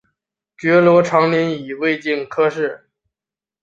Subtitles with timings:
[0.57, 1.95] 觉罗长麟乙未
[2.25, 2.89] 科进士。